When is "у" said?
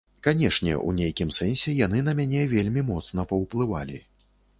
0.87-0.93